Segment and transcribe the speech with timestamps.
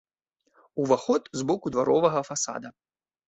[0.83, 2.69] Уваход з боку дваровага фасада.